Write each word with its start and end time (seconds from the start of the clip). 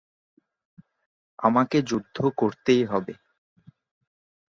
আমাকে 1.39 1.77
যুদ্ধ 1.81 2.17
করতেই 2.37 2.83
হবে। 2.85 3.13